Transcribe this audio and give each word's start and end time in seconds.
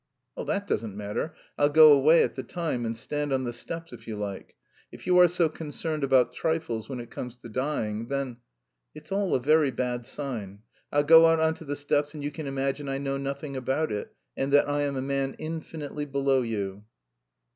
"Oh, 0.35 0.43
that 0.45 0.65
doesn't 0.65 0.97
matter. 0.97 1.35
I'll 1.59 1.69
go 1.69 1.93
away 1.93 2.23
at 2.23 2.33
the 2.33 2.41
time 2.41 2.87
and 2.87 2.97
stand 2.97 3.31
on 3.31 3.43
the 3.43 3.53
steps 3.53 3.93
if 3.93 4.07
you 4.07 4.17
like. 4.17 4.55
If 4.91 5.05
you 5.05 5.19
are 5.19 5.27
so 5.27 5.47
concerned 5.47 6.03
about 6.03 6.33
trifles 6.33 6.89
when 6.89 6.99
it 6.99 7.11
comes 7.11 7.37
to 7.37 7.49
dying, 7.49 8.07
then... 8.07 8.37
it's 8.95 9.11
all 9.11 9.35
a 9.35 9.39
very 9.39 9.69
bad 9.69 10.07
sign. 10.07 10.63
I'll 10.91 11.03
go 11.03 11.27
out 11.27 11.39
on 11.39 11.53
to 11.53 11.65
the 11.65 11.75
steps 11.75 12.15
and 12.15 12.23
you 12.23 12.31
can 12.31 12.47
imagine 12.47 12.89
I 12.89 12.97
know 12.97 13.17
nothing 13.17 13.55
about 13.55 13.91
it, 13.91 14.11
and 14.35 14.51
that 14.53 14.67
I 14.67 14.81
am 14.85 14.95
a 14.97 15.03
man 15.03 15.35
infinitely 15.37 16.05
below 16.07 16.41
you." 16.41 16.83